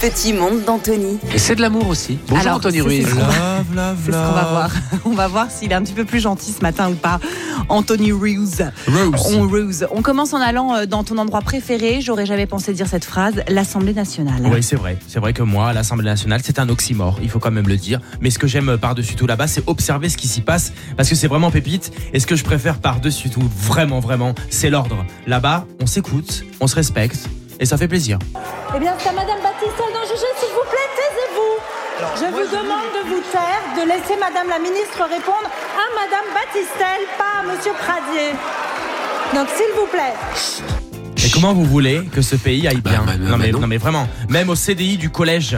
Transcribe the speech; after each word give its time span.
petit 0.00 0.32
monde 0.32 0.64
d'Anthony. 0.64 1.18
Et 1.34 1.38
c'est 1.38 1.56
de 1.56 1.60
l'amour 1.60 1.88
aussi. 1.88 2.18
Bonjour 2.28 2.46
Alors, 2.46 2.56
Anthony 2.58 2.80
Ruiz. 2.80 3.04
c'est 3.04 3.10
ce 3.10 3.14
qu'on 3.16 3.20
va- 3.74 3.94
ce 3.96 4.10
voir. 4.10 4.70
On 5.04 5.10
va 5.10 5.28
voir 5.28 5.50
s'il 5.50 5.72
est 5.72 5.74
un 5.74 5.82
petit 5.82 5.92
peu 5.92 6.04
plus 6.04 6.20
gentil 6.20 6.52
ce 6.52 6.60
matin 6.62 6.90
ou 6.90 6.94
pas. 6.94 7.18
Anthony 7.68 8.12
Ruse. 8.12 8.64
Rose. 8.86 9.34
On, 9.36 9.42
Ruse. 9.48 9.86
On 9.90 10.02
commence 10.02 10.32
en 10.34 10.40
allant 10.40 10.74
euh, 10.74 10.86
dans 10.86 11.02
ton 11.04 11.18
endroit 11.18 11.40
préféré. 11.40 12.00
J'aurais 12.00 12.26
jamais 12.26 12.46
pensé 12.46 12.72
dire 12.72 12.86
cette 12.86 13.04
phrase. 13.04 13.34
L'Assemblée 13.48 13.92
nationale. 13.92 14.40
Oui, 14.44 14.62
c'est 14.62 14.76
vrai. 14.76 14.98
C'est 15.08 15.18
vrai 15.18 15.32
que 15.32 15.42
moi, 15.42 15.72
l'Assemblée 15.72 16.06
nationale, 16.06 16.40
c'est 16.44 16.58
un 16.58 16.68
oxymore. 16.68 17.18
Il 17.22 17.28
faut 17.28 17.40
quand 17.40 17.50
même 17.50 17.68
le 17.68 17.76
dire. 17.76 18.00
Mais 18.20 18.30
ce 18.30 18.38
que 18.38 18.46
j'aime 18.46 18.78
par-dessus 18.78 19.16
tout 19.16 19.26
là-bas, 19.26 19.48
c'est 19.48 19.64
observer 19.66 20.08
ce 20.08 20.16
qui 20.16 20.28
s'y 20.28 20.40
passe 20.42 20.72
parce 20.96 21.08
que 21.08 21.14
c'est 21.16 21.28
vraiment 21.28 21.50
pépite. 21.50 21.90
Et 22.12 22.20
ce 22.20 22.26
que 22.26 22.36
je 22.36 22.44
préfère 22.44 22.78
par-dessus 22.78 23.30
tout, 23.30 23.42
vraiment, 23.60 23.98
vraiment, 24.00 24.34
c'est 24.50 24.70
l'ordre. 24.70 25.04
Là-bas, 25.26 25.66
on 25.80 25.86
s'écoute, 25.86 26.44
on 26.60 26.66
se 26.68 26.76
respecte 26.76 27.28
et 27.58 27.66
ça 27.66 27.76
fait 27.76 27.88
plaisir. 27.88 28.18
Eh 28.74 28.78
bien, 28.78 28.94
c'est 28.98 29.08
à 29.08 29.12
Madame 29.12 29.40
Baptistelle 29.42 29.92
d'en 29.92 30.02
juger, 30.02 30.32
s'il 30.38 30.52
vous 30.54 30.68
plaît, 30.68 30.88
taisez-vous. 30.96 31.54
Je 32.14 32.26
vous 32.30 32.56
demande 32.56 32.88
de 32.94 33.08
vous 33.08 33.22
taire, 33.32 33.62
de 33.76 33.88
laisser 33.88 34.18
Madame 34.20 34.48
la 34.48 34.58
ministre 34.58 35.02
répondre 35.02 35.48
à 35.74 35.86
Madame 35.94 36.28
Baptistelle, 36.34 37.02
pas 37.16 37.40
à 37.40 37.42
Monsieur 37.42 37.72
Pradier. 37.72 38.32
Donc, 39.34 39.48
s'il 39.56 39.74
vous 39.74 39.86
plaît. 39.86 40.14
Et 41.24 41.30
comment 41.30 41.52
vous 41.52 41.64
voulez 41.64 42.04
que 42.12 42.22
ce 42.22 42.36
pays 42.36 42.68
aille 42.68 42.80
bien 42.80 43.02
bah, 43.04 43.12
bah, 43.18 43.30
non, 43.30 43.36
mais, 43.36 43.50
non. 43.50 43.60
non 43.60 43.66
mais 43.66 43.78
vraiment, 43.78 44.08
même 44.28 44.48
au 44.48 44.54
CDI 44.54 44.96
du 44.96 45.10
collège 45.10 45.56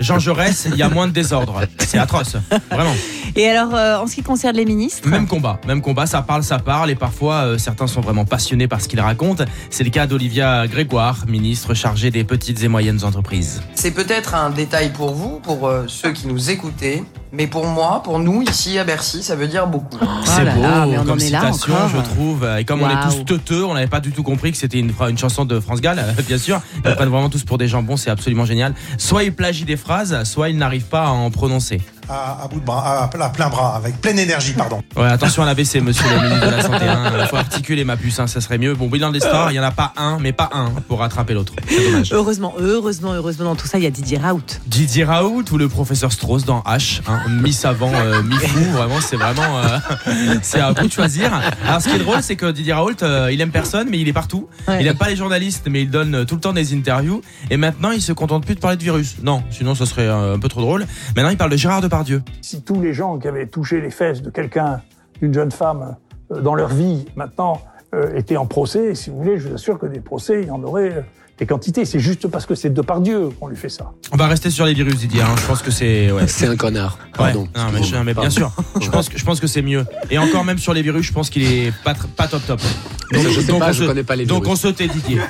Jean 0.00 0.18
Jaurès, 0.18 0.66
il 0.70 0.76
y 0.76 0.82
a 0.82 0.88
moins 0.88 1.08
de 1.08 1.12
désordre. 1.12 1.62
C'est 1.78 1.98
atroce, 1.98 2.36
vraiment. 2.70 2.94
Et 3.36 3.48
alors, 3.48 3.74
euh, 3.74 3.98
en 3.98 4.06
ce 4.06 4.14
qui 4.16 4.22
concerne 4.22 4.56
les 4.56 4.64
ministres, 4.64 5.08
Même 5.08 5.26
combat, 5.26 5.60
même 5.66 5.82
combat, 5.82 6.06
ça 6.06 6.22
parle, 6.22 6.42
ça 6.42 6.58
parle, 6.58 6.90
et 6.90 6.94
parfois 6.94 7.34
euh, 7.44 7.58
certains 7.58 7.86
sont 7.86 8.00
vraiment 8.00 8.24
passionnés 8.24 8.68
par 8.68 8.80
ce 8.80 8.88
qu'ils 8.88 9.00
racontent. 9.00 9.44
C'est 9.70 9.84
le 9.84 9.90
cas 9.90 10.06
d'Olivia 10.06 10.66
Grégoire, 10.66 11.24
ministre 11.26 11.74
chargée 11.74 12.10
des 12.10 12.24
petites 12.24 12.62
et 12.62 12.68
moyennes 12.68 13.04
entreprises. 13.04 13.62
C'est 13.74 13.92
peut-être 13.92 14.34
un 14.34 14.50
détail 14.50 14.92
pour 14.92 15.14
vous, 15.14 15.40
pour 15.40 15.66
euh, 15.66 15.84
ceux 15.86 16.12
qui 16.12 16.26
nous 16.26 16.50
écoutaient, 16.50 17.02
mais 17.32 17.46
pour 17.46 17.66
moi, 17.66 18.02
pour 18.02 18.18
nous 18.18 18.42
ici 18.42 18.78
à 18.78 18.84
Bercy, 18.84 19.22
ça 19.22 19.36
veut 19.36 19.48
dire 19.48 19.66
beaucoup. 19.66 19.98
C'est 20.24 20.42
Oh 20.42 20.44
là 20.44 20.54
beau 20.54 20.62
là, 20.62 20.86
mais 20.86 20.98
on 20.98 21.04
comme 21.04 21.10
en 21.12 21.18
est 21.18 21.30
là 21.30 21.52
citation, 21.52 21.74
je 21.94 22.00
trouve. 22.00 22.48
Et 22.58 22.64
comme 22.64 22.82
on 22.82 22.88
est 22.88 23.02
tous 23.02 23.24
teuteux, 23.24 23.64
on 23.64 23.74
n'avait 23.74 23.86
pas 23.86 24.00
du 24.00 24.12
tout 24.12 24.22
compris 24.22 24.52
que 24.52 24.58
c'était 24.58 24.78
une, 24.78 24.92
chanson 25.18 25.44
de 25.44 25.60
France 25.60 25.80
Gall, 25.80 26.02
bien 26.26 26.38
sûr. 26.38 26.60
Ils 26.84 26.94
prennent 26.94 27.08
vraiment 27.08 27.28
tous 27.28 27.44
pour 27.44 27.58
des 27.58 27.68
jambons, 27.68 27.96
c'est 27.96 28.10
absolument 28.10 28.44
génial. 28.44 28.74
Soit 28.96 29.24
ils 29.24 29.34
plagient 29.34 29.64
des 29.64 29.76
phrases, 29.76 30.24
soit 30.24 30.48
ils 30.48 30.56
n'arrivent 30.56 30.84
pas 30.84 31.06
à 31.06 31.10
en 31.10 31.30
prononcer. 31.30 31.80
à, 32.08 32.44
à 32.44 32.48
bout 32.48 32.60
de 32.60 32.64
bras, 32.64 33.02
à, 33.02 33.04
à 33.04 33.28
plein 33.28 33.48
bras, 33.48 33.76
avec 33.76 34.00
pleine 34.00 34.18
énergie, 34.18 34.52
pardon. 34.52 34.82
Ouais, 34.96 35.06
attention 35.06 35.42
à 35.42 35.46
l'AVC, 35.46 35.80
monsieur 35.80 36.04
le 36.08 36.22
ministre 36.22 36.46
de 36.46 36.50
la 36.50 36.62
Santé. 36.62 36.86
Il 37.20 37.26
faut 37.28 37.36
articuler 37.36 37.84
ma 37.84 37.96
puce, 37.96 38.18
hein, 38.18 38.26
ça 38.26 38.40
serait 38.40 38.58
mieux. 38.58 38.74
Bon, 38.74 38.88
bilan 38.88 39.12
des 39.12 39.20
stars, 39.20 39.50
il 39.50 39.54
n'y 39.54 39.60
en 39.60 39.64
a 39.64 39.70
pas 39.70 39.92
un, 39.96 40.18
mais 40.18 40.32
pas 40.32 40.50
un 40.52 40.70
pour 40.88 40.98
rattraper 40.98 41.34
l'autre. 41.34 41.52
C'est 41.68 42.12
heureusement, 42.12 42.54
heureusement, 42.58 43.12
heureusement, 43.12 43.44
dans 43.44 43.54
tout 43.54 43.68
ça, 43.68 43.78
il 43.78 43.84
y 43.84 43.86
a 43.86 43.90
Didier 43.90 44.18
Raoult. 44.18 44.42
Didier 44.66 45.04
Raoult 45.04 45.44
ou 45.52 45.58
le 45.58 45.68
professeur 45.68 46.10
Strauss 46.10 46.44
dans 46.44 46.60
H, 46.62 47.00
hein, 47.06 47.17
mi-savant, 47.42 47.92
euh, 47.94 48.22
mi-fou, 48.22 48.64
vraiment, 48.72 49.00
c'est 49.00 49.16
vraiment, 49.16 49.58
euh, 49.58 49.78
c'est 50.42 50.60
à 50.60 50.72
vous 50.72 50.86
de 50.86 50.92
choisir. 50.92 51.32
Alors, 51.66 51.80
ce 51.80 51.88
qui 51.88 51.96
est 51.96 51.98
drôle, 51.98 52.22
c'est 52.22 52.36
que 52.36 52.50
Didier 52.50 52.72
Raoult, 52.72 53.02
euh, 53.02 53.30
il 53.32 53.40
aime 53.40 53.50
personne, 53.50 53.88
mais 53.90 53.98
il 53.98 54.08
est 54.08 54.12
partout. 54.12 54.48
Ouais. 54.66 54.78
Il 54.80 54.86
aime 54.86 54.96
pas 54.96 55.08
les 55.08 55.16
journalistes, 55.16 55.66
mais 55.70 55.82
il 55.82 55.90
donne 55.90 56.24
tout 56.26 56.34
le 56.34 56.40
temps 56.40 56.52
des 56.52 56.74
interviews. 56.74 57.22
Et 57.50 57.56
maintenant, 57.56 57.90
il 57.90 58.02
se 58.02 58.12
contente 58.12 58.44
plus 58.44 58.54
de 58.54 58.60
parler 58.60 58.76
de 58.76 58.82
virus. 58.82 59.16
Non, 59.22 59.42
sinon, 59.50 59.74
ça 59.74 59.86
serait 59.86 60.08
un 60.08 60.38
peu 60.38 60.48
trop 60.48 60.60
drôle. 60.60 60.86
Maintenant, 61.16 61.30
il 61.30 61.36
parle 61.36 61.50
de 61.50 61.56
Gérard 61.56 61.80
Depardieu. 61.80 62.22
si 62.40 62.62
tous 62.62 62.80
les 62.80 62.92
gens 62.92 63.18
qui 63.18 63.28
avaient 63.28 63.46
touché 63.46 63.80
les 63.80 63.90
fesses 63.90 64.22
de 64.22 64.30
quelqu'un, 64.30 64.80
d'une 65.20 65.34
jeune 65.34 65.50
femme, 65.50 65.96
euh, 66.32 66.40
dans 66.40 66.54
leur 66.54 66.68
vie, 66.68 67.06
maintenant, 67.16 67.60
euh, 67.94 68.16
étaient 68.16 68.36
en 68.36 68.46
procès, 68.46 68.94
si 68.94 69.10
vous 69.10 69.16
voulez, 69.18 69.38
je 69.38 69.48
vous 69.48 69.54
assure 69.54 69.78
que 69.78 69.86
des 69.86 70.00
procès, 70.00 70.40
il 70.42 70.48
y 70.48 70.50
en 70.50 70.62
aurait 70.62 70.92
euh, 70.92 71.00
des 71.38 71.46
quantités. 71.46 71.84
C'est 71.84 72.00
juste 72.00 72.26
parce 72.28 72.44
que 72.46 72.54
c'est 72.54 72.68
de 72.70 72.82
par 72.82 73.00
Dieu 73.00 73.28
qu'on 73.40 73.46
lui 73.48 73.56
fait 73.56 73.68
ça. 73.68 73.92
On 74.12 74.16
va 74.16 74.26
rester 74.26 74.50
sur 74.50 74.66
les 74.66 74.74
virus, 74.74 74.96
Didier. 74.96 75.22
hein. 75.22 75.34
Je 75.40 75.46
pense 75.46 75.62
que 75.62 75.70
c'est, 75.70 76.10
ouais. 76.10 76.24
C'est 76.26 76.46
un 76.48 76.56
connard. 76.56 76.98
Ouais. 77.00 77.32
Pardon. 77.32 77.48
Non, 77.56 77.62
mais, 77.72 77.82
je- 77.82 77.96
mais 77.96 78.12
bien 78.14 78.28
sûr. 78.30 78.50
Je 78.80 78.90
pense 78.90 79.08
que 79.08 79.16
je 79.18 79.24
pense 79.24 79.40
que 79.40 79.46
c'est 79.46 79.62
mieux. 79.62 79.86
Et 80.10 80.18
encore 80.18 80.44
même 80.44 80.58
sur 80.58 80.72
les 80.74 80.82
virus, 80.82 81.06
je 81.06 81.12
pense 81.12 81.30
qu'il 81.30 81.42
est 81.44 81.72
pas 81.84 81.94
pas 82.16 82.26
top 82.28 82.44
top. 82.46 82.60
Ça, 82.60 83.18
je 83.30 83.40
sais 83.40 83.46
pas, 83.58 83.68
on 83.68 83.72
je 83.72 83.82
se- 83.82 83.86
connais 83.88 84.02
pas 84.04 84.16
les 84.16 84.26
donc 84.26 84.44
virus. 84.44 84.58
on 84.64 84.68
se 84.68 84.72
tait, 84.74 84.88
Didier. 84.88 85.20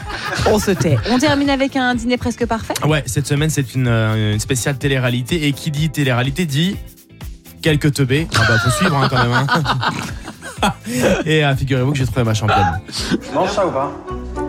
On 0.46 0.58
se 0.58 0.70
tait. 0.72 0.96
On 1.10 1.19
termine 1.19 1.50
avec 1.50 1.76
un 1.76 1.94
dîner 1.94 2.16
presque 2.16 2.44
parfait. 2.46 2.75
Ouais, 2.86 3.02
cette 3.06 3.26
semaine 3.26 3.50
c'est 3.50 3.75
une, 3.75 3.86
euh, 3.88 4.32
une 4.34 4.40
spéciale 4.40 4.76
télé-réalité 4.78 5.46
et 5.46 5.52
qui 5.52 5.70
dit 5.70 5.90
télé-réalité 5.90 6.44
dit 6.46 6.76
quelques 7.62 7.92
teubés. 7.92 8.26
Ah 8.36 8.40
bah 8.48 8.58
faut 8.58 8.70
suivre 8.70 8.96
hein, 8.96 9.06
quand 9.10 9.22
même. 9.22 9.32
hein. 9.32 9.46
et 11.26 11.44
euh, 11.44 11.56
figurez-vous 11.56 11.92
que 11.92 11.98
j'ai 11.98 12.06
trouvé 12.06 12.24
ma 12.24 12.34
championne. 12.34 12.80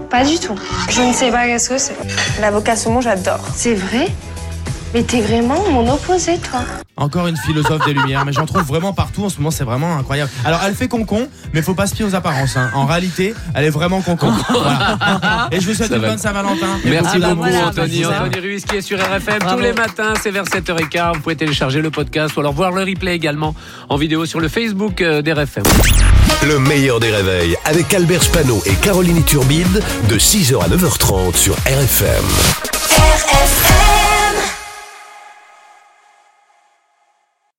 Pas 0.10 0.24
du 0.24 0.40
tout. 0.40 0.56
Je 0.90 1.02
ne 1.02 1.14
sais 1.14 1.30
pas 1.32 1.46
qu'est-ce 1.46 1.70
que 1.70 1.78
c'est. 1.78 1.96
L'avocat 2.42 2.76
saumon, 2.76 3.02
j'adore. 3.02 3.40
C'est 3.54 3.76
vrai? 3.76 4.08
Mais 4.94 5.04
t'es 5.04 5.22
vraiment 5.22 5.64
mon 5.70 5.88
opposé, 5.94 6.38
toi. 6.40 6.62
Encore 6.98 7.28
une 7.28 7.38
philosophe 7.38 7.86
des 7.86 7.94
Lumières, 7.94 8.26
mais 8.26 8.34
j'en 8.34 8.46
trouve 8.46 8.64
vraiment 8.64 8.92
partout 8.92 9.24
en 9.24 9.30
ce 9.30 9.38
moment, 9.38 9.52
c'est 9.52 9.64
vraiment 9.64 9.96
incroyable. 9.98 10.32
Alors 10.44 10.62
elle 10.66 10.74
fait 10.74 10.88
concon, 10.88 11.30
mais 11.54 11.62
faut 11.62 11.76
pas 11.76 11.86
se 11.88 11.96
fier 11.96 12.06
aux 12.06 12.16
apparences. 12.16 12.58
hein. 12.58 12.72
En 12.74 12.86
réalité, 12.86 13.34
elle 13.54 13.66
est 13.66 13.70
vraiment 13.70 14.02
concon. 14.02 14.32
Voilà. 14.50 14.98
Et 15.52 15.62
je 15.62 15.68
vous 15.68 15.74
souhaite 15.76 15.90
Ça 15.90 15.96
une 15.96 16.02
va. 16.02 16.10
bonne 16.10 16.18
Saint-Valentin. 16.18 16.68
Et 16.84 16.90
Merci 16.90 17.20
beaucoup 17.20 17.36
beaucoup 17.36 17.42
d'amour. 17.42 17.46
voilà, 17.46 17.68
Anthony. 17.68 18.02
bah. 18.04 18.24
Anthony 18.26 18.42
Ruiz 18.42 18.66
qui 18.66 18.76
est 18.78 18.82
sur 18.82 18.98
RFM 19.00 19.40
Bravo. 19.40 19.56
tous 19.58 19.64
les 19.64 19.74
matins, 19.74 20.14
c'est 20.22 20.32
vers 20.32 20.44
7h15. 20.46 21.14
Vous 21.16 21.20
pouvez 21.22 21.36
télécharger 21.36 21.82
le 21.82 21.92
podcast 21.92 22.36
ou 22.36 22.40
alors 22.42 22.54
voir 22.54 22.72
le 22.72 22.82
replay 22.84 23.14
également 23.16 23.54
en 23.90 23.96
vidéo 23.96 24.26
sur 24.26 24.40
le 24.40 24.48
Facebook 24.50 25.02
euh, 25.02 25.22
d'RFM. 25.22 25.64
Le 26.48 26.60
meilleur 26.60 27.00
des 27.00 27.12
réveils 27.12 27.56
avec 27.66 27.94
Albert 27.94 28.24
Spano 28.24 28.62
et 28.66 28.74
Caroline 28.76 29.24
Turbide 29.24 29.82
de 30.10 30.16
6h 30.18 30.62
à 30.64 30.68
9h30 30.68 31.36
sur 31.38 31.54
RFM. 31.66 32.26
RFM 32.98 33.99